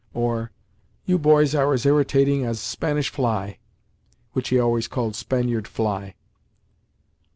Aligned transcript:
or 0.15 0.49
"You 1.05 1.19
boys 1.19 1.53
are 1.53 1.75
as 1.75 1.85
irritating 1.85 2.43
as 2.43 2.59
Spanish 2.59 3.09
fly!" 3.11 3.59
(which 4.33 4.49
he 4.49 4.57
always 4.57 4.87
called 4.87 5.15
"Spaniard" 5.15 5.67
fly). 5.67 6.15